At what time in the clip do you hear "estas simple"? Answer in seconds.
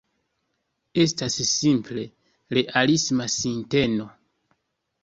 1.03-2.07